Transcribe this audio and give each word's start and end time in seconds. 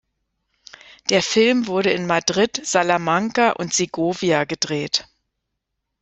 Der 1.11 1.21
Film 1.21 1.67
wurde 1.67 1.91
in 1.91 2.07
Madrid, 2.07 2.59
Salamanca 2.65 3.51
und 3.51 3.71
Segovia 3.71 4.45
gedreht. 4.45 5.07